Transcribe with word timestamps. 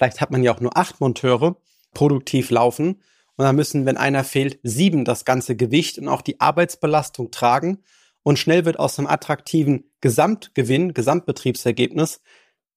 Vielleicht 0.00 0.22
hat 0.22 0.30
man 0.30 0.42
ja 0.42 0.54
auch 0.54 0.60
nur 0.60 0.78
acht 0.78 0.98
Monteure 1.02 1.56
produktiv 1.92 2.48
laufen. 2.48 3.02
Und 3.36 3.44
dann 3.44 3.54
müssen, 3.54 3.84
wenn 3.84 3.98
einer 3.98 4.24
fehlt, 4.24 4.58
sieben 4.62 5.04
das 5.04 5.26
ganze 5.26 5.56
Gewicht 5.56 5.98
und 5.98 6.08
auch 6.08 6.22
die 6.22 6.40
Arbeitsbelastung 6.40 7.30
tragen. 7.30 7.82
Und 8.22 8.38
schnell 8.38 8.64
wird 8.64 8.78
aus 8.78 8.98
einem 8.98 9.08
attraktiven 9.08 9.90
Gesamtgewinn, 10.00 10.94
Gesamtbetriebsergebnis 10.94 12.22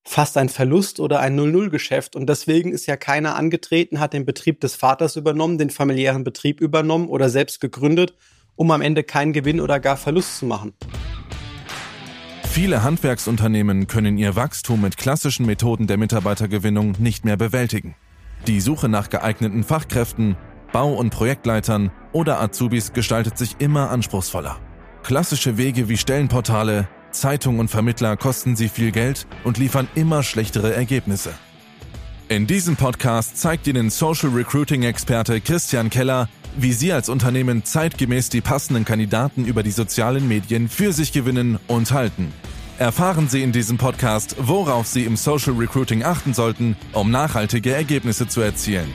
fast 0.04 0.36
ein 0.36 0.50
Verlust 0.50 1.00
oder 1.00 1.22
ein 1.22 1.36
Null-Null-Geschäft. 1.38 2.18
Und 2.18 2.28
deswegen 2.28 2.74
ist 2.74 2.88
ja 2.88 2.98
keiner 2.98 3.38
angetreten, 3.38 4.02
hat 4.02 4.12
den 4.12 4.26
Betrieb 4.26 4.60
des 4.60 4.76
Vaters 4.76 5.16
übernommen, 5.16 5.58
den 5.58 5.70
familiären 5.70 6.26
Betrieb 6.26 6.60
übernommen 6.60 7.08
oder 7.08 7.30
selbst 7.30 7.62
gegründet, 7.62 8.16
um 8.58 8.70
am 8.72 8.82
Ende 8.82 9.06
keinen 9.06 9.32
Gewinn 9.32 9.62
oder 9.62 9.80
gar 9.80 9.96
Verlust 9.96 10.40
zu 10.40 10.46
machen. 10.46 10.74
Viele 12.54 12.84
Handwerksunternehmen 12.84 13.88
können 13.88 14.20
ihr 14.20 14.36
Wachstum 14.36 14.82
mit 14.82 14.96
klassischen 14.96 15.48
Methoden 15.48 15.88
der 15.88 15.98
Mitarbeitergewinnung 15.98 16.94
nicht 17.00 17.26
mehr 17.26 17.36
bewältigen. 17.36 17.96
Die 18.46 18.62
Suche 18.62 18.90
nach 18.90 19.10
geeigneten 19.10 19.64
Fachkräften, 19.64 20.38
Bau- 20.72 20.94
und 20.94 21.10
Projektleitern 21.10 21.92
oder 22.12 22.40
Azubis 22.40 22.94
gestaltet 22.94 23.40
sich 23.40 23.56
immer 23.58 23.90
anspruchsvoller. 23.90 24.60
Klassische 25.02 25.58
Wege 25.58 25.90
wie 25.90 25.98
Stellenportale, 25.98 26.88
Zeitung 27.10 27.58
und 27.58 27.70
Vermittler 27.70 28.18
kosten 28.18 28.56
sie 28.56 28.70
viel 28.70 28.92
Geld 28.92 29.26
und 29.44 29.58
liefern 29.58 29.88
immer 29.96 30.22
schlechtere 30.22 30.76
Ergebnisse. 30.76 31.34
In 32.30 32.46
diesem 32.46 32.76
Podcast 32.76 33.36
zeigt 33.38 33.66
Ihnen 33.66 33.90
Social 33.90 34.30
Recruiting 34.30 34.84
Experte 34.84 35.42
Christian 35.42 35.90
Keller, 35.90 36.30
wie 36.58 36.74
Sie 36.74 36.92
als 36.92 37.10
Unternehmen 37.10 37.66
zeitgemäß 37.66 38.30
die 38.30 38.42
passenden 38.42 38.86
Kandidaten 38.86 39.46
über 39.46 39.64
die 39.64 39.72
sozialen 39.72 40.28
Medien 40.28 40.70
für 40.70 40.94
sich 40.94 41.12
gewinnen 41.12 41.60
und 41.68 41.92
halten. 41.92 42.34
Erfahren 42.80 43.30
Sie 43.30 43.44
in 43.44 43.52
diesem 43.52 43.78
Podcast, 43.78 44.36
worauf 44.40 44.88
Sie 44.88 45.04
im 45.04 45.16
Social 45.16 45.54
Recruiting 45.54 46.04
achten 46.04 46.34
sollten, 46.34 46.76
um 46.92 47.12
nachhaltige 47.12 47.74
Ergebnisse 47.74 48.28
zu 48.28 48.42
erzielen. 48.42 48.92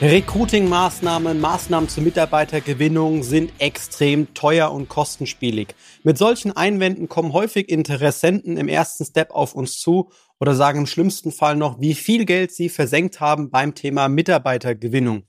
Recruiting-Maßnahmen, 0.00 1.40
Maßnahmen 1.40 1.88
zur 1.88 2.04
Mitarbeitergewinnung 2.04 3.24
sind 3.24 3.52
extrem 3.58 4.32
teuer 4.32 4.70
und 4.70 4.88
kostenspielig. 4.88 5.74
Mit 6.04 6.16
solchen 6.16 6.56
Einwänden 6.56 7.08
kommen 7.08 7.32
häufig 7.32 7.68
Interessenten 7.68 8.58
im 8.58 8.68
ersten 8.68 9.04
Step 9.04 9.32
auf 9.32 9.56
uns 9.56 9.80
zu 9.80 10.10
oder 10.40 10.54
sagen 10.54 10.80
im 10.80 10.86
schlimmsten 10.86 11.32
Fall 11.32 11.56
noch, 11.56 11.80
wie 11.80 11.94
viel 11.94 12.24
Geld 12.24 12.52
sie 12.52 12.68
versenkt 12.68 13.20
haben 13.20 13.50
beim 13.50 13.74
Thema 13.74 14.08
Mitarbeitergewinnung. 14.08 15.24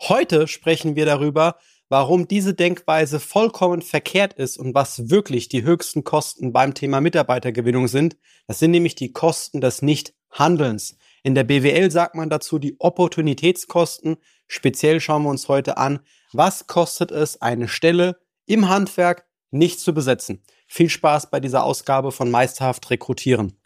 Heute 0.00 0.48
sprechen 0.48 0.96
wir 0.96 1.06
darüber, 1.06 1.56
warum 1.88 2.26
diese 2.26 2.54
Denkweise 2.54 3.20
vollkommen 3.20 3.82
verkehrt 3.82 4.32
ist 4.34 4.58
und 4.58 4.74
was 4.74 5.10
wirklich 5.10 5.48
die 5.48 5.62
höchsten 5.62 6.02
Kosten 6.02 6.52
beim 6.52 6.74
Thema 6.74 7.00
Mitarbeitergewinnung 7.00 7.88
sind. 7.88 8.16
Das 8.46 8.58
sind 8.58 8.70
nämlich 8.70 8.94
die 8.94 9.12
Kosten 9.12 9.60
des 9.60 9.82
Nichthandelns. 9.82 10.96
In 11.22 11.34
der 11.34 11.44
BWL 11.44 11.90
sagt 11.90 12.14
man 12.14 12.30
dazu 12.30 12.58
die 12.58 12.76
Opportunitätskosten. 12.78 14.16
Speziell 14.46 15.00
schauen 15.00 15.22
wir 15.22 15.30
uns 15.30 15.48
heute 15.48 15.76
an, 15.76 16.00
was 16.32 16.66
kostet 16.66 17.10
es, 17.10 17.40
eine 17.40 17.68
Stelle 17.68 18.18
im 18.46 18.68
Handwerk 18.68 19.26
nicht 19.50 19.80
zu 19.80 19.94
besetzen. 19.94 20.42
Viel 20.66 20.90
Spaß 20.90 21.30
bei 21.30 21.40
dieser 21.40 21.64
Ausgabe 21.64 22.12
von 22.12 22.30
Meisterhaft 22.30 22.90
Rekrutieren. 22.90 23.58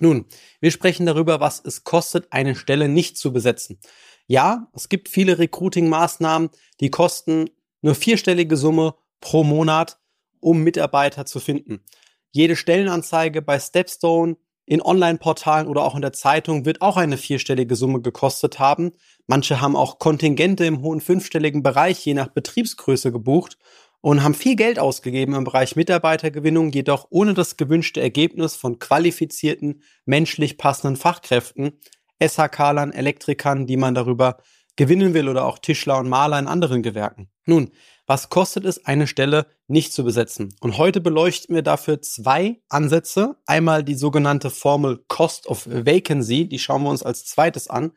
Nun, 0.00 0.26
wir 0.60 0.70
sprechen 0.70 1.06
darüber, 1.06 1.40
was 1.40 1.62
es 1.64 1.84
kostet, 1.84 2.26
eine 2.30 2.56
Stelle 2.56 2.88
nicht 2.88 3.16
zu 3.16 3.32
besetzen. 3.32 3.78
Ja, 4.26 4.68
es 4.74 4.88
gibt 4.88 5.08
viele 5.08 5.38
Recruiting-Maßnahmen, 5.38 6.50
die 6.80 6.90
kosten 6.90 7.50
eine 7.82 7.94
vierstellige 7.94 8.56
Summe 8.56 8.94
pro 9.20 9.44
Monat, 9.44 9.98
um 10.40 10.62
Mitarbeiter 10.62 11.26
zu 11.26 11.40
finden. 11.40 11.84
Jede 12.32 12.56
Stellenanzeige 12.56 13.42
bei 13.42 13.58
Stepstone, 13.60 14.36
in 14.66 14.80
Online-Portalen 14.80 15.66
oder 15.66 15.82
auch 15.82 15.94
in 15.94 16.00
der 16.00 16.12
Zeitung 16.12 16.64
wird 16.64 16.80
auch 16.80 16.96
eine 16.96 17.18
vierstellige 17.18 17.76
Summe 17.76 18.00
gekostet 18.00 18.58
haben. 18.58 18.92
Manche 19.26 19.60
haben 19.60 19.76
auch 19.76 19.98
Kontingente 19.98 20.64
im 20.64 20.80
hohen 20.80 21.00
fünfstelligen 21.00 21.62
Bereich 21.62 22.04
je 22.04 22.14
nach 22.14 22.28
Betriebsgröße 22.28 23.12
gebucht 23.12 23.58
und 24.04 24.22
haben 24.22 24.34
viel 24.34 24.54
Geld 24.54 24.78
ausgegeben 24.78 25.32
im 25.32 25.44
Bereich 25.44 25.76
Mitarbeitergewinnung, 25.76 26.70
jedoch 26.72 27.06
ohne 27.08 27.32
das 27.32 27.56
gewünschte 27.56 28.02
Ergebnis 28.02 28.54
von 28.54 28.78
qualifizierten, 28.78 29.80
menschlich 30.04 30.58
passenden 30.58 30.96
Fachkräften, 30.96 31.80
SHK-Lern, 32.22 32.92
Elektrikern, 32.92 33.66
die 33.66 33.78
man 33.78 33.94
darüber 33.94 34.36
gewinnen 34.76 35.14
will 35.14 35.26
oder 35.26 35.46
auch 35.46 35.58
Tischler 35.58 35.96
und 35.96 36.10
Maler 36.10 36.38
in 36.38 36.48
anderen 36.48 36.82
Gewerken. 36.82 37.30
Nun, 37.46 37.70
was 38.06 38.28
kostet 38.28 38.66
es, 38.66 38.84
eine 38.84 39.06
Stelle 39.06 39.46
nicht 39.68 39.94
zu 39.94 40.04
besetzen? 40.04 40.54
Und 40.60 40.76
heute 40.76 41.00
beleuchten 41.00 41.54
wir 41.54 41.62
dafür 41.62 42.02
zwei 42.02 42.60
Ansätze. 42.68 43.36
Einmal 43.46 43.84
die 43.84 43.94
sogenannte 43.94 44.50
Formel 44.50 45.02
Cost 45.08 45.46
of 45.46 45.66
Vacancy, 45.66 46.46
die 46.46 46.58
schauen 46.58 46.82
wir 46.82 46.90
uns 46.90 47.02
als 47.02 47.24
zweites 47.24 47.70
an. 47.70 47.92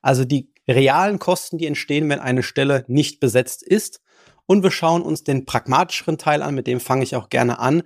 Also 0.00 0.24
die 0.24 0.54
realen 0.66 1.18
Kosten, 1.18 1.58
die 1.58 1.66
entstehen, 1.66 2.08
wenn 2.08 2.20
eine 2.20 2.42
Stelle 2.42 2.86
nicht 2.88 3.20
besetzt 3.20 3.62
ist. 3.62 4.00
Und 4.50 4.64
wir 4.64 4.72
schauen 4.72 5.02
uns 5.02 5.22
den 5.22 5.44
pragmatischeren 5.44 6.18
Teil 6.18 6.42
an, 6.42 6.56
mit 6.56 6.66
dem 6.66 6.80
fange 6.80 7.04
ich 7.04 7.14
auch 7.14 7.28
gerne 7.28 7.60
an, 7.60 7.84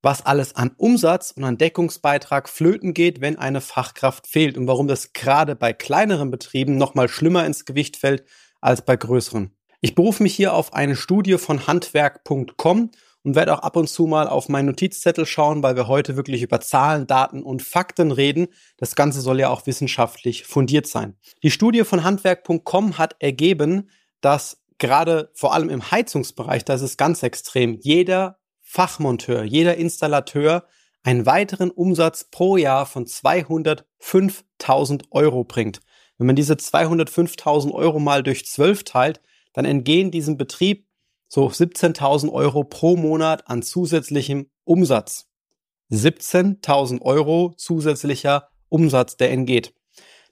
was 0.00 0.24
alles 0.24 0.56
an 0.56 0.70
Umsatz 0.78 1.30
und 1.32 1.44
an 1.44 1.58
Deckungsbeitrag 1.58 2.48
flöten 2.48 2.94
geht, 2.94 3.20
wenn 3.20 3.38
eine 3.38 3.60
Fachkraft 3.60 4.26
fehlt 4.26 4.56
und 4.56 4.66
warum 4.66 4.88
das 4.88 5.12
gerade 5.12 5.54
bei 5.54 5.74
kleineren 5.74 6.30
Betrieben 6.30 6.78
noch 6.78 6.94
mal 6.94 7.10
schlimmer 7.10 7.44
ins 7.44 7.66
Gewicht 7.66 7.98
fällt 7.98 8.24
als 8.62 8.80
bei 8.80 8.96
größeren. 8.96 9.50
Ich 9.82 9.94
berufe 9.94 10.22
mich 10.22 10.34
hier 10.34 10.54
auf 10.54 10.72
eine 10.72 10.96
Studie 10.96 11.36
von 11.36 11.66
handwerk.com 11.66 12.92
und 13.22 13.34
werde 13.34 13.52
auch 13.52 13.62
ab 13.62 13.76
und 13.76 13.90
zu 13.90 14.06
mal 14.06 14.26
auf 14.26 14.48
meinen 14.48 14.68
Notizzettel 14.68 15.26
schauen, 15.26 15.62
weil 15.62 15.76
wir 15.76 15.86
heute 15.86 16.16
wirklich 16.16 16.40
über 16.40 16.62
Zahlen, 16.62 17.06
Daten 17.06 17.42
und 17.42 17.60
Fakten 17.60 18.10
reden. 18.10 18.46
Das 18.78 18.94
Ganze 18.94 19.20
soll 19.20 19.38
ja 19.38 19.50
auch 19.50 19.66
wissenschaftlich 19.66 20.44
fundiert 20.44 20.86
sein. 20.86 21.18
Die 21.42 21.50
Studie 21.50 21.84
von 21.84 22.04
handwerk.com 22.04 22.96
hat 22.96 23.16
ergeben, 23.18 23.90
dass 24.22 24.62
gerade 24.78 25.30
vor 25.34 25.54
allem 25.54 25.70
im 25.70 25.90
Heizungsbereich, 25.90 26.64
das 26.64 26.82
ist 26.82 26.96
ganz 26.96 27.22
extrem, 27.22 27.78
jeder 27.80 28.38
Fachmonteur, 28.62 29.44
jeder 29.44 29.76
Installateur 29.76 30.66
einen 31.02 31.24
weiteren 31.24 31.70
Umsatz 31.70 32.24
pro 32.24 32.56
Jahr 32.56 32.84
von 32.84 33.06
205.000 33.06 35.04
Euro 35.10 35.44
bringt. 35.44 35.80
Wenn 36.18 36.26
man 36.26 36.36
diese 36.36 36.54
205.000 36.54 37.72
Euro 37.72 38.00
mal 38.00 38.22
durch 38.22 38.44
12 38.46 38.84
teilt, 38.84 39.20
dann 39.52 39.64
entgehen 39.64 40.10
diesem 40.10 40.36
Betrieb 40.36 40.86
so 41.28 41.46
17.000 41.46 42.32
Euro 42.32 42.64
pro 42.64 42.96
Monat 42.96 43.48
an 43.48 43.62
zusätzlichem 43.62 44.50
Umsatz. 44.64 45.28
17.000 45.90 47.02
Euro 47.02 47.54
zusätzlicher 47.56 48.48
Umsatz, 48.68 49.16
der 49.16 49.30
entgeht. 49.30 49.74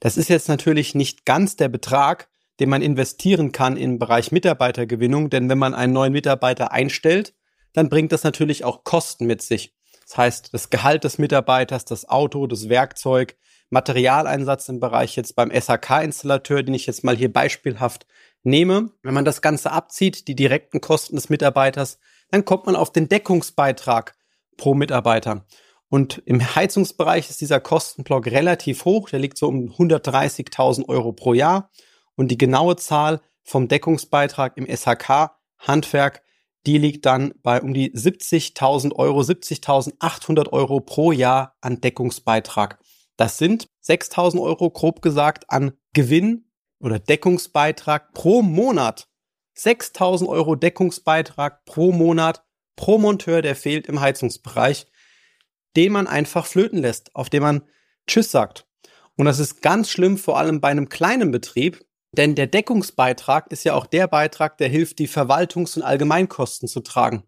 Das 0.00 0.16
ist 0.16 0.28
jetzt 0.28 0.48
natürlich 0.48 0.94
nicht 0.94 1.24
ganz 1.24 1.56
der 1.56 1.68
Betrag, 1.68 2.28
den 2.60 2.68
man 2.68 2.82
investieren 2.82 3.52
kann 3.52 3.76
im 3.76 3.98
Bereich 3.98 4.32
Mitarbeitergewinnung, 4.32 5.30
denn 5.30 5.48
wenn 5.48 5.58
man 5.58 5.74
einen 5.74 5.92
neuen 5.92 6.12
Mitarbeiter 6.12 6.72
einstellt, 6.72 7.34
dann 7.72 7.88
bringt 7.88 8.12
das 8.12 8.24
natürlich 8.24 8.64
auch 8.64 8.84
Kosten 8.84 9.26
mit 9.26 9.42
sich. 9.42 9.74
Das 10.06 10.16
heißt, 10.16 10.54
das 10.54 10.70
Gehalt 10.70 11.04
des 11.04 11.18
Mitarbeiters, 11.18 11.84
das 11.84 12.08
Auto, 12.08 12.46
das 12.46 12.68
Werkzeug, 12.68 13.36
Materialeinsatz 13.70 14.68
im 14.68 14.78
Bereich 14.78 15.16
jetzt 15.16 15.34
beim 15.34 15.50
SHK-Installateur, 15.50 16.62
den 16.62 16.74
ich 16.74 16.86
jetzt 16.86 17.04
mal 17.04 17.16
hier 17.16 17.32
beispielhaft 17.32 18.06
nehme. 18.42 18.90
Wenn 19.02 19.14
man 19.14 19.24
das 19.24 19.42
Ganze 19.42 19.72
abzieht, 19.72 20.28
die 20.28 20.36
direkten 20.36 20.80
Kosten 20.80 21.16
des 21.16 21.30
Mitarbeiters, 21.30 21.98
dann 22.30 22.44
kommt 22.44 22.66
man 22.66 22.76
auf 22.76 22.92
den 22.92 23.08
Deckungsbeitrag 23.08 24.14
pro 24.56 24.74
Mitarbeiter. 24.74 25.44
Und 25.88 26.22
im 26.26 26.40
Heizungsbereich 26.54 27.30
ist 27.30 27.40
dieser 27.40 27.60
Kostenblock 27.60 28.26
relativ 28.26 28.84
hoch. 28.84 29.10
Der 29.10 29.18
liegt 29.18 29.38
so 29.38 29.48
um 29.48 29.70
130.000 29.70 30.88
Euro 30.88 31.12
pro 31.12 31.34
Jahr. 31.34 31.70
Und 32.16 32.28
die 32.28 32.38
genaue 32.38 32.76
Zahl 32.76 33.20
vom 33.42 33.68
Deckungsbeitrag 33.68 34.56
im 34.56 34.66
SHK 34.66 35.36
Handwerk 35.58 36.24
die 36.66 36.78
liegt 36.78 37.04
dann 37.04 37.34
bei 37.42 37.60
um 37.60 37.74
die 37.74 37.92
70.000 37.92 38.94
Euro, 38.94 39.20
70.800 39.20 40.50
Euro 40.50 40.80
pro 40.80 41.12
Jahr 41.12 41.56
an 41.60 41.80
Deckungsbeitrag. 41.80 42.78
Das 43.16 43.38
sind 43.38 43.68
6.000 43.86 44.40
Euro 44.40 44.70
grob 44.70 45.02
gesagt 45.02 45.50
an 45.50 45.72
Gewinn 45.92 46.50
oder 46.80 46.98
Deckungsbeitrag 46.98 48.12
pro 48.14 48.42
Monat. 48.42 49.08
6.000 49.56 50.26
Euro 50.26 50.56
Deckungsbeitrag 50.56 51.64
pro 51.64 51.92
Monat 51.92 52.44
pro 52.76 52.98
Monteur, 52.98 53.40
der 53.40 53.54
fehlt 53.54 53.86
im 53.86 54.00
Heizungsbereich, 54.00 54.86
den 55.76 55.92
man 55.92 56.06
einfach 56.06 56.46
flöten 56.46 56.80
lässt, 56.80 57.14
auf 57.14 57.30
den 57.30 57.42
man 57.42 57.62
Tschüss 58.06 58.30
sagt. 58.30 58.66
Und 59.16 59.26
das 59.26 59.38
ist 59.38 59.62
ganz 59.62 59.90
schlimm, 59.90 60.18
vor 60.18 60.38
allem 60.38 60.60
bei 60.60 60.68
einem 60.70 60.88
kleinen 60.88 61.30
Betrieb, 61.30 61.84
denn 62.18 62.34
der 62.34 62.46
Deckungsbeitrag 62.46 63.50
ist 63.50 63.64
ja 63.64 63.74
auch 63.74 63.86
der 63.86 64.08
Beitrag, 64.08 64.58
der 64.58 64.68
hilft, 64.68 64.98
die 64.98 65.08
Verwaltungs- 65.08 65.76
und 65.76 65.82
Allgemeinkosten 65.82 66.68
zu 66.68 66.80
tragen. 66.80 67.24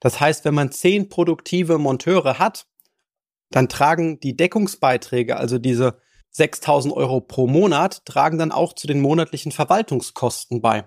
Das 0.00 0.20
heißt, 0.20 0.44
wenn 0.44 0.54
man 0.54 0.72
zehn 0.72 1.08
produktive 1.08 1.78
Monteure 1.78 2.38
hat, 2.38 2.66
dann 3.50 3.68
tragen 3.68 4.18
die 4.20 4.36
Deckungsbeiträge, 4.36 5.36
also 5.36 5.58
diese 5.58 5.98
6000 6.30 6.94
Euro 6.94 7.20
pro 7.20 7.46
Monat, 7.46 8.04
tragen 8.06 8.38
dann 8.38 8.52
auch 8.52 8.72
zu 8.72 8.86
den 8.86 9.00
monatlichen 9.00 9.52
Verwaltungskosten 9.52 10.62
bei. 10.62 10.84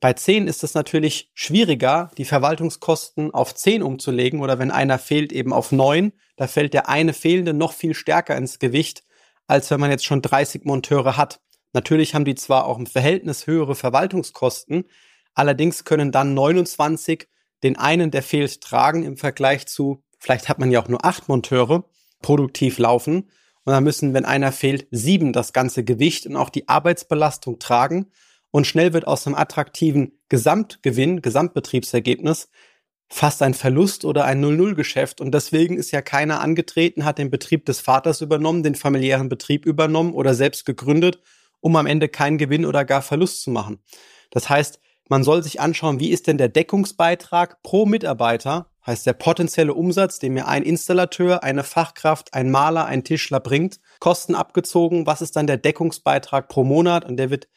Bei 0.00 0.12
10 0.12 0.48
ist 0.48 0.64
es 0.64 0.74
natürlich 0.74 1.30
schwieriger, 1.32 2.10
die 2.18 2.24
Verwaltungskosten 2.24 3.32
auf 3.32 3.54
10 3.54 3.82
umzulegen 3.82 4.40
oder 4.40 4.58
wenn 4.58 4.72
einer 4.72 4.98
fehlt 4.98 5.32
eben 5.32 5.52
auf 5.52 5.70
9, 5.70 6.12
da 6.36 6.48
fällt 6.48 6.74
der 6.74 6.88
eine 6.88 7.12
fehlende 7.12 7.54
noch 7.54 7.72
viel 7.72 7.94
stärker 7.94 8.36
ins 8.36 8.58
Gewicht, 8.58 9.04
als 9.46 9.70
wenn 9.70 9.80
man 9.80 9.90
jetzt 9.90 10.04
schon 10.04 10.20
30 10.20 10.64
Monteure 10.64 11.16
hat. 11.16 11.40
Natürlich 11.72 12.14
haben 12.14 12.24
die 12.24 12.34
zwar 12.34 12.66
auch 12.66 12.78
im 12.78 12.86
Verhältnis 12.86 13.46
höhere 13.46 13.74
Verwaltungskosten, 13.74 14.84
allerdings 15.34 15.84
können 15.84 16.12
dann 16.12 16.34
29 16.34 17.28
den 17.62 17.78
einen, 17.78 18.10
der 18.10 18.22
fehlt, 18.22 18.60
tragen 18.60 19.04
im 19.04 19.16
Vergleich 19.16 19.66
zu, 19.66 20.02
vielleicht 20.18 20.48
hat 20.48 20.58
man 20.58 20.70
ja 20.70 20.82
auch 20.82 20.88
nur 20.88 21.04
acht 21.04 21.28
Monteure, 21.28 21.84
produktiv 22.20 22.78
laufen. 22.78 23.30
Und 23.64 23.72
dann 23.72 23.84
müssen, 23.84 24.14
wenn 24.14 24.24
einer 24.24 24.50
fehlt, 24.52 24.88
sieben 24.90 25.32
das 25.32 25.52
ganze 25.52 25.84
Gewicht 25.84 26.26
und 26.26 26.36
auch 26.36 26.50
die 26.50 26.68
Arbeitsbelastung 26.68 27.58
tragen. 27.58 28.06
Und 28.50 28.66
schnell 28.66 28.92
wird 28.92 29.06
aus 29.06 29.26
einem 29.26 29.36
attraktiven 29.36 30.18
Gesamtgewinn, 30.28 31.22
Gesamtbetriebsergebnis, 31.22 32.48
fast 33.08 33.42
ein 33.42 33.54
Verlust 33.54 34.04
oder 34.04 34.24
ein 34.24 34.40
Null-Null-Geschäft. 34.40 35.20
Und 35.20 35.32
deswegen 35.32 35.76
ist 35.76 35.92
ja 35.92 36.02
keiner 36.02 36.40
angetreten, 36.40 37.04
hat 37.04 37.18
den 37.18 37.30
Betrieb 37.30 37.64
des 37.66 37.80
Vaters 37.80 38.20
übernommen, 38.20 38.62
den 38.62 38.74
familiären 38.74 39.28
Betrieb 39.28 39.64
übernommen 39.64 40.12
oder 40.12 40.34
selbst 40.34 40.66
gegründet, 40.66 41.20
um 41.62 41.76
am 41.76 41.86
Ende 41.86 42.08
keinen 42.08 42.36
Gewinn 42.36 42.66
oder 42.66 42.84
gar 42.84 43.00
Verlust 43.00 43.42
zu 43.42 43.50
machen. 43.50 43.78
Das 44.30 44.50
heißt, 44.50 44.80
man 45.08 45.24
soll 45.24 45.42
sich 45.42 45.60
anschauen, 45.60 46.00
wie 46.00 46.10
ist 46.10 46.26
denn 46.26 46.38
der 46.38 46.48
Deckungsbeitrag 46.48 47.62
pro 47.62 47.86
Mitarbeiter, 47.86 48.66
heißt 48.86 49.06
der 49.06 49.12
potenzielle 49.12 49.74
Umsatz, 49.74 50.18
den 50.18 50.34
mir 50.34 50.48
ein 50.48 50.62
Installateur, 50.62 51.42
eine 51.42 51.64
Fachkraft, 51.64 52.34
ein 52.34 52.50
Maler, 52.50 52.86
ein 52.86 53.04
Tischler 53.04 53.40
bringt, 53.40 53.78
Kosten 54.00 54.34
abgezogen, 54.34 55.06
was 55.06 55.22
ist 55.22 55.36
dann 55.36 55.46
der 55.46 55.56
Deckungsbeitrag 55.56 56.48
pro 56.48 56.64
Monat 56.64 57.04
und 57.04 57.16
der 57.16 57.30
wird 57.30 57.48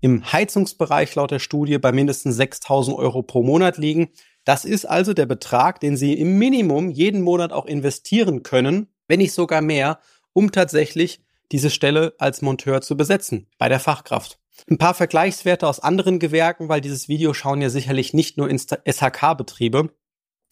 im 0.00 0.30
Heizungsbereich 0.30 1.14
laut 1.14 1.30
der 1.30 1.38
Studie 1.38 1.78
bei 1.78 1.90
mindestens 1.90 2.36
6000 2.36 2.98
Euro 2.98 3.22
pro 3.22 3.42
Monat 3.42 3.78
liegen. 3.78 4.10
Das 4.44 4.66
ist 4.66 4.84
also 4.84 5.14
der 5.14 5.24
Betrag, 5.24 5.80
den 5.80 5.96
Sie 5.96 6.12
im 6.12 6.36
Minimum 6.36 6.90
jeden 6.90 7.22
Monat 7.22 7.52
auch 7.52 7.64
investieren 7.64 8.42
können, 8.42 8.88
wenn 9.08 9.20
nicht 9.20 9.32
sogar 9.32 9.62
mehr, 9.62 10.00
um 10.34 10.52
tatsächlich 10.52 11.24
diese 11.52 11.70
Stelle 11.70 12.14
als 12.18 12.42
Monteur 12.42 12.80
zu 12.80 12.96
besetzen 12.96 13.48
bei 13.58 13.68
der 13.68 13.80
Fachkraft. 13.80 14.38
Ein 14.70 14.78
paar 14.78 14.94
Vergleichswerte 14.94 15.66
aus 15.66 15.80
anderen 15.80 16.18
Gewerken, 16.18 16.68
weil 16.68 16.80
dieses 16.80 17.08
Video 17.08 17.34
schauen 17.34 17.60
ja 17.60 17.70
sicherlich 17.70 18.14
nicht 18.14 18.38
nur 18.38 18.48
SHK-Betriebe, 18.48 19.90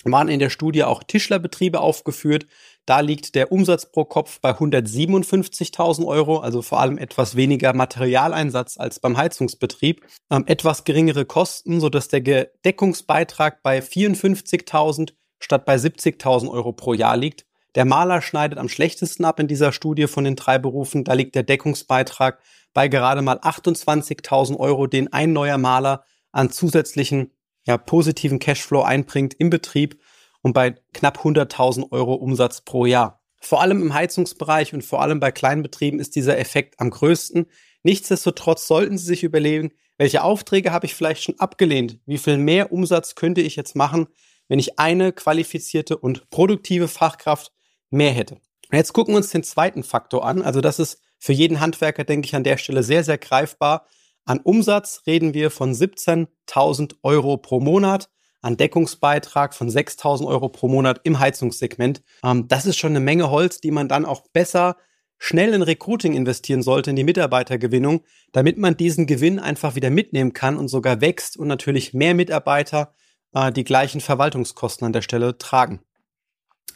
waren 0.05 0.29
in 0.29 0.41
der 0.41 0.51
Studie 0.51 0.83
auch 0.83 1.05
Tischlerbetriebe 1.05 1.81
aufgeführt. 1.81 2.47
Da 2.87 3.01
liegt 3.01 3.37
der 3.37 3.53
Umsatz 3.53 3.91
pro 3.91 4.05
Kopf 4.05 4.41
bei 4.41 4.51
157.000 4.51 6.05
Euro, 6.07 6.39
also 6.39 6.63
vor 6.63 6.81
allem 6.81 6.99
etwas 6.99 7.37
weniger 7.37 7.73
Materialeinsatz 7.73 8.79
als 8.79 8.99
beim 8.99 9.17
Heizungsbetrieb. 9.17 10.05
Ähm, 10.31 10.45
etwas 10.47 10.83
geringere 10.85 11.25
Kosten, 11.25 11.81
sodass 11.81 12.09
der 12.09 12.21
Deckungsbeitrag 12.65 13.63
bei 13.63 13.79
54.000 13.79 15.13
statt 15.39 15.65
bei 15.65 15.77
70.000 15.77 16.51
Euro 16.51 16.73
pro 16.73 16.95
Jahr 16.95 17.17
liegt. 17.17 17.47
Der 17.75 17.85
Maler 17.85 18.21
schneidet 18.21 18.59
am 18.59 18.69
schlechtesten 18.69 19.25
ab 19.25 19.41
in 19.41 19.49
dieser 19.49 19.73
Studie 19.73 20.07
von 20.07 20.25
den 20.25 20.37
drei 20.37 20.59
Berufen. 20.59 21.05
Da 21.05 21.15
liegt 21.15 21.35
der 21.35 21.43
Deckungsbeitrag 21.43 22.39
bei 22.75 22.89
gerade 22.89 23.23
mal 23.23 23.39
28.000 23.39 24.59
Euro, 24.59 24.87
den 24.87 25.13
ein 25.13 25.33
neuer 25.33 25.59
Maler 25.59 26.05
an 26.33 26.51
zusätzlichen 26.51 27.33
ja, 27.67 27.79
positiven 27.79 28.39
Cashflow 28.39 28.83
einbringt 28.83 29.35
im 29.39 29.51
Betrieb 29.51 30.01
und 30.43 30.53
bei 30.53 30.75
knapp 30.93 31.19
100.000 31.19 31.93
Euro 31.93 32.15
Umsatz 32.15 32.63
pro 32.63 32.85
Jahr. 32.87 33.21
Vor 33.41 33.61
allem 33.61 33.83
im 33.83 33.95
Heizungsbereich 33.95 34.75
und 34.75 34.83
vor 34.83 35.03
allem 35.03 35.21
bei 35.21 35.33
kleinen 35.33 35.63
Betrieben 35.63 35.99
ist 35.99 36.15
dieser 36.15 36.39
Effekt 36.39 36.79
am 36.79 36.91
größten. 36.91 37.47
Nichtsdestotrotz 37.83 38.67
sollten 38.67 38.99
Sie 38.99 39.07
sich 39.07 39.25
überlegen, 39.25 39.73
welche 39.99 40.23
Aufträge 40.23 40.73
habe 40.73 40.87
ich 40.87 40.95
vielleicht 40.95 41.23
schon 41.23 41.39
abgelehnt? 41.39 41.99
Wie 42.07 42.19
viel 42.19 42.37
mehr 42.37 42.73
Umsatz 42.73 43.15
könnte 43.15 43.41
ich 43.41 43.57
jetzt 43.57 43.77
machen, 43.77 44.09
wenn 44.49 44.59
ich 44.59 44.79
eine 44.79 45.13
qualifizierte 45.13 45.97
und 45.97 46.31
produktive 46.31 46.89
Fachkraft 46.89 47.53
mehr 47.93 48.13
hätte. 48.13 48.39
Jetzt 48.73 48.93
gucken 48.93 49.15
wir 49.15 49.19
uns 49.19 49.31
den 49.31 49.45
zweiten 49.45 49.83
Faktor 49.83 50.25
an. 50.25 50.43
Also 50.43 50.61
das 50.61 50.79
ist 50.79 51.01
für 51.19 51.33
jeden 51.33 51.61
Handwerker, 51.61 52.05
denke 52.05 52.27
ich, 52.27 52.35
an 52.35 52.45
der 52.45 52.57
Stelle 52.57 52.83
sehr, 52.83 53.05
sehr 53.05 53.19
greifbar. 53.19 53.87
An 54.25 54.41
Umsatz 54.41 55.03
reden 55.07 55.35
wir 55.35 55.51
von 55.51 55.73
17.000 55.73 56.95
Euro 57.03 57.37
pro 57.37 57.61
Monat, 57.61 58.09
an 58.41 58.57
Deckungsbeitrag 58.57 59.55
von 59.55 59.69
6.000 59.69 60.27
Euro 60.27 60.49
pro 60.49 60.69
Monat 60.69 61.01
im 61.05 61.19
Heizungssegment. 61.19 62.03
Ähm, 62.25 62.49
das 62.49 62.67
ist 62.67 62.79
schon 62.79 62.93
eine 62.93 63.01
Menge 63.01 63.31
Holz, 63.31 63.61
die 63.61 63.71
man 63.71 63.89
dann 63.89 64.05
auch 64.05 64.23
besser 64.33 64.77
schnell 65.19 65.55
in 65.55 65.63
Recruiting 65.63 66.15
investieren 66.15 66.63
sollte, 66.63 66.91
in 66.91 66.97
die 66.97 67.05
Mitarbeitergewinnung, 67.05 68.03
damit 68.33 68.59
man 68.59 68.77
diesen 68.77 69.07
Gewinn 69.07 69.39
einfach 69.39 69.77
wieder 69.77 69.91
mitnehmen 69.91 70.33
kann 70.33 70.57
und 70.57 70.67
sogar 70.67 71.01
wächst 71.01 71.37
und 71.37 71.47
natürlich 71.47 71.95
mehr 71.95 72.15
Mitarbeiter 72.15 72.95
äh, 73.33 73.53
die 73.53 73.63
gleichen 73.63 74.01
Verwaltungskosten 74.01 74.87
an 74.87 74.93
der 74.93 75.03
Stelle 75.03 75.39
tragen. 75.39 75.81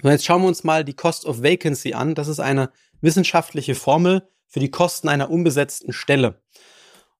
Und 0.02 0.10
jetzt 0.10 0.24
schauen 0.24 0.42
wir 0.42 0.48
uns 0.48 0.64
mal 0.64 0.84
die 0.84 0.94
Cost 0.94 1.24
of 1.26 1.42
Vacancy 1.42 1.94
an. 1.94 2.14
Das 2.14 2.28
ist 2.28 2.40
eine 2.40 2.70
wissenschaftliche 3.00 3.74
Formel 3.74 4.28
für 4.46 4.60
die 4.60 4.70
Kosten 4.70 5.08
einer 5.08 5.30
unbesetzten 5.30 5.92
Stelle. 5.92 6.42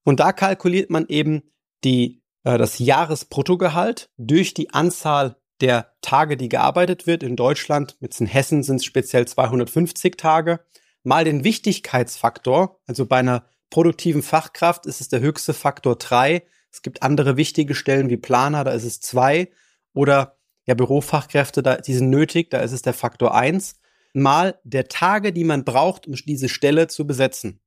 Und 0.04 0.20
da 0.20 0.32
kalkuliert 0.32 0.90
man 0.90 1.06
eben 1.08 1.42
die, 1.84 2.22
äh, 2.44 2.58
das 2.58 2.78
Jahresbruttogehalt 2.78 4.10
durch 4.16 4.54
die 4.54 4.70
Anzahl 4.70 5.36
der 5.60 5.92
Tage, 6.00 6.36
die 6.36 6.48
gearbeitet 6.48 7.06
wird. 7.06 7.22
In 7.22 7.36
Deutschland, 7.36 7.96
mit 8.00 8.18
in 8.20 8.26
Hessen 8.26 8.62
sind 8.62 8.76
es 8.76 8.84
speziell 8.84 9.26
250 9.26 10.16
Tage, 10.16 10.60
mal 11.02 11.24
den 11.24 11.44
Wichtigkeitsfaktor. 11.44 12.80
Also 12.86 13.06
bei 13.06 13.18
einer 13.18 13.44
produktiven 13.70 14.22
Fachkraft 14.22 14.86
ist 14.86 15.00
es 15.00 15.08
der 15.08 15.20
höchste 15.20 15.54
Faktor 15.54 15.96
drei. 15.96 16.46
Es 16.70 16.82
gibt 16.82 17.02
andere 17.02 17.36
wichtige 17.36 17.74
Stellen 17.74 18.10
wie 18.10 18.16
Planer, 18.16 18.64
da 18.64 18.72
ist 18.72 18.84
es 18.84 19.00
zwei. 19.00 19.50
Oder 19.94 20.36
ja, 20.66 20.74
Bürofachkräfte, 20.74 21.62
da, 21.62 21.76
die 21.76 21.94
sind 21.94 22.10
nötig, 22.10 22.50
da 22.50 22.58
ist 22.58 22.72
es 22.72 22.82
der 22.82 22.94
Faktor 22.94 23.34
eins 23.34 23.76
mal 24.12 24.58
der 24.64 24.88
Tage, 24.88 25.32
die 25.32 25.44
man 25.44 25.64
braucht, 25.64 26.06
um 26.06 26.14
diese 26.14 26.48
Stelle 26.48 26.88
zu 26.88 27.06
besetzen. 27.06 27.60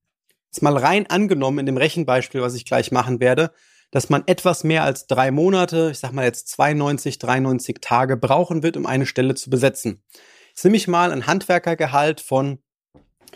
Jetzt 0.52 0.64
mal 0.64 0.76
rein 0.76 1.08
angenommen 1.08 1.60
in 1.60 1.68
dem 1.68 1.78
Rechenbeispiel, 1.78 2.42
was 2.42 2.56
ich 2.56 2.66
gleich 2.66 2.92
machen 2.92 3.20
werde, 3.20 3.52
dass 3.92 4.10
man 4.10 4.24
etwas 4.26 4.64
mehr 4.64 4.84
als 4.84 5.06
drei 5.06 5.30
Monate, 5.30 5.90
ich 5.92 6.00
sag 6.00 6.12
mal 6.12 6.26
jetzt 6.26 6.48
92, 6.50 7.20
93 7.20 7.78
Tage 7.82 8.18
brauchen 8.18 8.64
wird, 8.64 8.78
um 8.78 8.88
eine 8.88 9.06
Stelle 9.06 9.36
zu 9.36 9.52
besetzen. 9.52 10.04
Jetzt 10.50 10.64
nehme 10.66 10.78
ich 10.78 10.88
mal 10.88 11.12
ein 11.12 11.28
Handwerkergehalt 11.28 12.20
von 12.20 12.60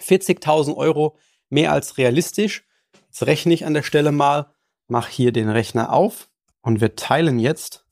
40.000 0.01 0.75
Euro 0.75 1.17
mehr 1.49 1.71
als 1.71 1.99
realistisch. 1.99 2.65
Jetzt 3.07 3.27
rechne 3.27 3.53
ich 3.53 3.65
an 3.65 3.75
der 3.75 3.83
Stelle 3.83 4.11
mal, 4.11 4.53
mache 4.87 5.11
hier 5.11 5.31
den 5.31 5.49
Rechner 5.49 5.93
auf 5.93 6.29
und 6.61 6.81
wir 6.81 6.95
teilen 6.95 7.37
jetzt 7.37 7.85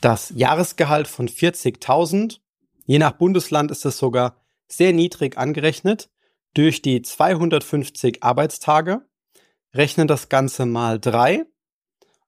das 0.00 0.32
Jahresgehalt 0.34 1.08
von 1.08 1.28
40.000. 1.28 2.38
Je 2.86 2.98
nach 2.98 3.12
Bundesland 3.12 3.70
ist 3.70 3.84
es 3.84 3.98
sogar 3.98 4.36
sehr 4.68 4.92
niedrig 4.92 5.36
angerechnet 5.36 6.10
durch 6.54 6.82
die 6.82 7.02
250 7.02 8.22
Arbeitstage, 8.22 9.02
rechnen 9.74 10.08
das 10.08 10.28
Ganze 10.28 10.66
mal 10.66 10.98
drei 10.98 11.44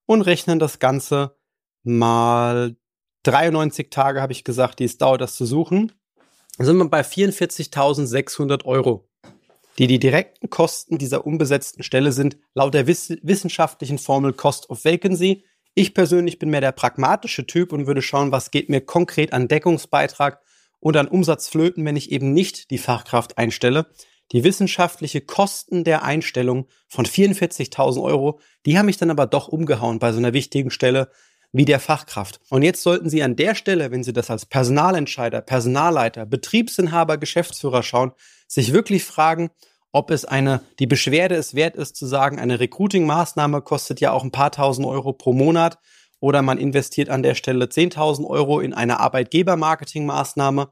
und 0.06 0.22
rechnen 0.22 0.58
das 0.58 0.78
Ganze 0.78 1.36
mal 1.82 2.76
93 3.24 3.90
Tage, 3.90 4.22
habe 4.22 4.32
ich 4.32 4.44
gesagt, 4.44 4.78
die 4.78 4.84
es 4.84 4.98
dauert, 4.98 5.20
das 5.20 5.34
zu 5.34 5.46
suchen. 5.46 5.92
Sind 6.58 6.76
wir 6.76 6.88
bei 6.88 7.00
44.600 7.00 8.64
Euro, 8.64 9.08
die 9.78 9.86
die 9.86 9.98
direkten 9.98 10.50
Kosten 10.50 10.98
dieser 10.98 11.26
unbesetzten 11.26 11.82
Stelle 11.82 12.12
sind, 12.12 12.36
laut 12.54 12.74
der 12.74 12.86
wiss 12.86 13.16
wissenschaftlichen 13.22 13.98
Formel 13.98 14.32
Cost 14.32 14.70
of 14.70 14.84
Vacancy. 14.84 15.44
Ich 15.74 15.94
persönlich 15.94 16.38
bin 16.38 16.50
mehr 16.50 16.60
der 16.60 16.72
pragmatische 16.72 17.46
Typ 17.46 17.72
und 17.72 17.86
würde 17.86 18.02
schauen, 18.02 18.30
was 18.30 18.50
geht 18.50 18.68
mir 18.68 18.82
konkret 18.82 19.32
an 19.32 19.48
Deckungsbeitrag 19.48 20.40
und 20.80 20.96
an 20.96 21.08
Umsatzflöten, 21.08 21.84
wenn 21.84 21.96
ich 21.96 22.12
eben 22.12 22.32
nicht 22.34 22.70
die 22.70 22.78
Fachkraft 22.78 23.38
einstelle. 23.38 23.86
Die 24.32 24.44
wissenschaftliche 24.44 25.22
Kosten 25.22 25.84
der 25.84 26.02
Einstellung 26.02 26.66
von 26.88 27.06
44.000 27.06 28.02
Euro, 28.02 28.40
die 28.66 28.78
haben 28.78 28.86
mich 28.86 28.98
dann 28.98 29.10
aber 29.10 29.26
doch 29.26 29.48
umgehauen 29.48 29.98
bei 29.98 30.12
so 30.12 30.18
einer 30.18 30.32
wichtigen 30.34 30.70
Stelle 30.70 31.10
wie 31.52 31.64
der 31.64 31.80
Fachkraft. 31.80 32.40
Und 32.50 32.62
jetzt 32.62 32.82
sollten 32.82 33.08
Sie 33.08 33.22
an 33.22 33.36
der 33.36 33.54
Stelle, 33.54 33.90
wenn 33.90 34.02
Sie 34.02 34.12
das 34.12 34.30
als 34.30 34.46
Personalentscheider, 34.46 35.40
Personalleiter, 35.40 36.26
Betriebsinhaber, 36.26 37.18
Geschäftsführer 37.18 37.82
schauen, 37.82 38.12
sich 38.46 38.72
wirklich 38.72 39.04
fragen, 39.04 39.50
ob 39.92 40.10
es 40.10 40.24
eine, 40.24 40.62
die 40.78 40.86
Beschwerde 40.86 41.34
es 41.34 41.54
wert 41.54 41.76
ist 41.76 41.96
zu 41.96 42.06
sagen, 42.06 42.38
eine 42.38 42.58
Recruiting-Maßnahme 42.58 43.60
kostet 43.60 44.00
ja 44.00 44.12
auch 44.12 44.24
ein 44.24 44.32
paar 44.32 44.50
tausend 44.50 44.86
Euro 44.86 45.12
pro 45.12 45.32
Monat 45.32 45.78
oder 46.18 46.40
man 46.40 46.58
investiert 46.58 47.10
an 47.10 47.22
der 47.22 47.34
Stelle 47.34 47.66
10.000 47.66 48.26
Euro 48.26 48.60
in 48.60 48.72
eine 48.72 49.00
Arbeitgeber-Marketing-Maßnahme. 49.00 50.70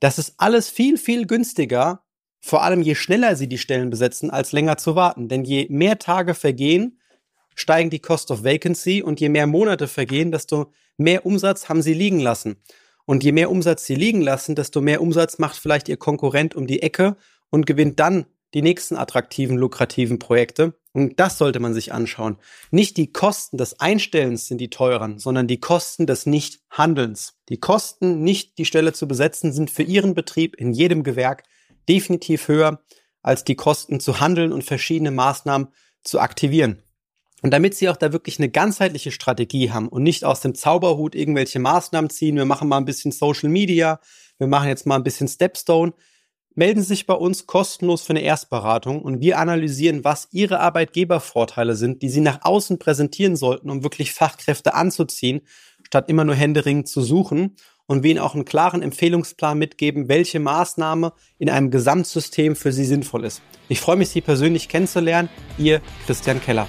Das 0.00 0.18
ist 0.18 0.34
alles 0.38 0.68
viel, 0.68 0.98
viel 0.98 1.26
günstiger, 1.26 2.02
vor 2.40 2.62
allem 2.64 2.82
je 2.82 2.96
schneller 2.96 3.36
sie 3.36 3.48
die 3.48 3.58
Stellen 3.58 3.90
besetzen, 3.90 4.30
als 4.30 4.50
länger 4.50 4.76
zu 4.76 4.96
warten. 4.96 5.28
Denn 5.28 5.44
je 5.44 5.68
mehr 5.70 6.00
Tage 6.00 6.34
vergehen, 6.34 6.98
steigen 7.54 7.90
die 7.90 8.00
Cost 8.00 8.32
of 8.32 8.42
Vacancy 8.42 9.02
und 9.02 9.20
je 9.20 9.28
mehr 9.28 9.46
Monate 9.46 9.86
vergehen, 9.86 10.32
desto 10.32 10.72
mehr 10.96 11.24
Umsatz 11.24 11.68
haben 11.68 11.82
sie 11.82 11.94
liegen 11.94 12.18
lassen. 12.18 12.56
Und 13.04 13.22
je 13.22 13.32
mehr 13.32 13.50
Umsatz 13.50 13.84
sie 13.84 13.94
liegen 13.94 14.22
lassen, 14.22 14.56
desto 14.56 14.80
mehr 14.80 15.02
Umsatz 15.02 15.38
macht 15.38 15.56
vielleicht 15.56 15.88
ihr 15.88 15.96
Konkurrent 15.96 16.54
um 16.54 16.66
die 16.66 16.82
Ecke 16.82 17.16
und 17.52 17.66
gewinnt 17.66 18.00
dann 18.00 18.26
die 18.54 18.62
nächsten 18.62 18.96
attraktiven, 18.96 19.56
lukrativen 19.56 20.18
Projekte. 20.18 20.74
Und 20.92 21.20
das 21.20 21.38
sollte 21.38 21.60
man 21.60 21.72
sich 21.72 21.92
anschauen. 21.92 22.36
Nicht 22.70 22.96
die 22.96 23.12
Kosten 23.12 23.56
des 23.56 23.80
Einstellens 23.80 24.46
sind 24.46 24.58
die 24.58 24.68
teuren, 24.68 25.18
sondern 25.18 25.46
die 25.46 25.60
Kosten 25.60 26.06
des 26.06 26.26
Nichthandelns. 26.26 27.38
Die 27.48 27.60
Kosten, 27.60 28.22
nicht 28.22 28.58
die 28.58 28.66
Stelle 28.66 28.92
zu 28.92 29.08
besetzen, 29.08 29.52
sind 29.52 29.70
für 29.70 29.82
Ihren 29.82 30.14
Betrieb 30.14 30.56
in 30.56 30.72
jedem 30.72 31.02
Gewerk 31.02 31.44
definitiv 31.88 32.48
höher 32.48 32.82
als 33.22 33.44
die 33.44 33.54
Kosten 33.54 34.00
zu 34.00 34.20
handeln 34.20 34.52
und 34.52 34.64
verschiedene 34.64 35.12
Maßnahmen 35.12 35.68
zu 36.02 36.20
aktivieren. 36.20 36.82
Und 37.42 37.52
damit 37.52 37.74
Sie 37.74 37.88
auch 37.88 37.96
da 37.96 38.12
wirklich 38.12 38.38
eine 38.38 38.50
ganzheitliche 38.50 39.12
Strategie 39.12 39.70
haben 39.70 39.88
und 39.88 40.02
nicht 40.02 40.24
aus 40.24 40.40
dem 40.40 40.54
Zauberhut 40.54 41.14
irgendwelche 41.14 41.58
Maßnahmen 41.58 42.10
ziehen, 42.10 42.36
wir 42.36 42.44
machen 42.44 42.68
mal 42.68 42.78
ein 42.78 42.84
bisschen 42.84 43.12
Social 43.12 43.48
Media, 43.48 44.00
wir 44.38 44.46
machen 44.46 44.68
jetzt 44.68 44.86
mal 44.86 44.96
ein 44.96 45.04
bisschen 45.04 45.28
Stepstone, 45.28 45.92
melden 46.54 46.80
Sie 46.80 46.88
sich 46.88 47.06
bei 47.06 47.14
uns 47.14 47.46
kostenlos 47.46 48.02
für 48.02 48.10
eine 48.10 48.22
Erstberatung 48.22 49.02
und 49.02 49.20
wir 49.20 49.38
analysieren, 49.38 50.04
was 50.04 50.28
Ihre 50.32 50.60
Arbeitgebervorteile 50.60 51.76
sind, 51.76 52.02
die 52.02 52.08
Sie 52.08 52.20
nach 52.20 52.40
außen 52.42 52.78
präsentieren 52.78 53.36
sollten, 53.36 53.70
um 53.70 53.82
wirklich 53.82 54.12
Fachkräfte 54.12 54.74
anzuziehen, 54.74 55.42
statt 55.82 56.08
immer 56.08 56.24
nur 56.24 56.34
händeringend 56.34 56.88
zu 56.88 57.02
suchen 57.02 57.56
und 57.86 58.02
wir 58.02 58.10
Ihnen 58.10 58.20
auch 58.20 58.34
einen 58.34 58.44
klaren 58.44 58.82
Empfehlungsplan 58.82 59.58
mitgeben, 59.58 60.08
welche 60.08 60.40
Maßnahme 60.40 61.12
in 61.38 61.50
einem 61.50 61.70
Gesamtsystem 61.70 62.56
für 62.56 62.72
Sie 62.72 62.84
sinnvoll 62.84 63.24
ist. 63.24 63.42
Ich 63.68 63.80
freue 63.80 63.96
mich, 63.96 64.10
Sie 64.10 64.20
persönlich 64.20 64.68
kennenzulernen. 64.68 65.28
Ihr 65.58 65.80
Christian 66.06 66.40
Keller. 66.40 66.68